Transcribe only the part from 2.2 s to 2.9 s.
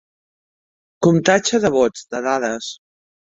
dades.